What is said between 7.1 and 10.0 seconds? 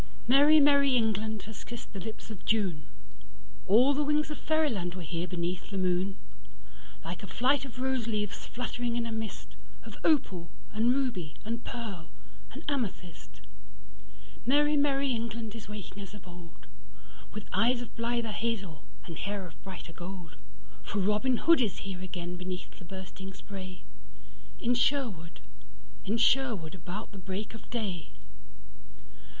a flight of rose leaves fluttering in a mistOf